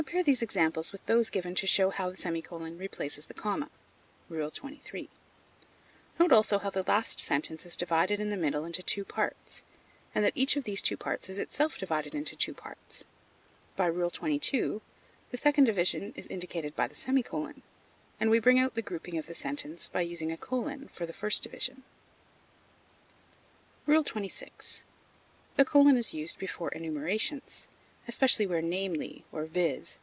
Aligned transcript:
Compare 0.03 0.23
these 0.23 0.41
examples 0.41 0.91
with 0.91 1.05
those 1.05 1.29
given 1.29 1.53
to 1.53 1.67
show 1.67 1.91
how 1.91 2.09
the 2.09 2.17
semicolon 2.17 2.75
replaces 2.75 3.27
the 3.27 3.35
comma. 3.35 3.69
(Rule 4.29 4.49
XXIII.) 4.49 5.09
Note 6.19 6.31
also 6.31 6.57
how 6.57 6.71
the 6.71 6.81
last 6.87 7.19
sentence 7.19 7.67
is 7.67 7.75
divided 7.75 8.19
in 8.19 8.31
the 8.31 8.35
middle 8.35 8.65
into 8.65 8.81
two 8.81 9.05
parts, 9.05 9.61
and 10.15 10.25
that 10.25 10.33
each 10.35 10.55
of 10.55 10.63
these 10.63 10.81
two 10.81 10.97
parts 10.97 11.29
is 11.29 11.37
itself 11.37 11.77
divided 11.77 12.15
into 12.15 12.35
two 12.35 12.53
parts. 12.55 13.03
By 13.75 13.85
Rule 13.85 14.09
XXII. 14.09 14.81
the 15.29 15.37
second 15.37 15.65
division 15.65 16.13
is 16.15 16.25
indicated 16.25 16.75
by 16.75 16.87
the 16.87 16.95
semicolon; 16.95 17.61
and 18.19 18.31
we 18.31 18.39
bring 18.39 18.57
out 18.57 18.73
the 18.73 18.81
grouping 18.81 19.19
of 19.19 19.27
the 19.27 19.35
sentence 19.35 19.87
by 19.87 20.01
using 20.01 20.31
a 20.31 20.35
colon 20.37 20.87
for 20.91 21.05
the 21.05 21.13
first 21.13 21.43
division. 21.43 21.83
XXVI. 23.87 24.81
The 25.57 25.65
colon 25.65 25.95
is 25.95 26.11
used 26.11 26.39
before 26.39 26.69
enumerations, 26.69 27.67
especially 28.07 28.47
where 28.47 28.63
"namely," 28.63 29.23
or 29.31 29.45
"viz. 29.45 29.99